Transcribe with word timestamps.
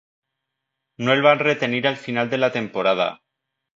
No 1.03 1.13
el 1.15 1.21
van 1.27 1.43
retenir 1.47 1.85
al 1.91 1.99
final 2.07 2.31
de 2.33 2.39
la 2.43 2.51
temporada. 2.59 3.07